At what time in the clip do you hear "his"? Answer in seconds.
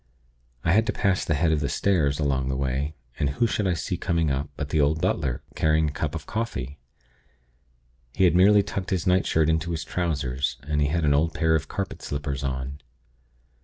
8.89-9.05, 9.69-9.83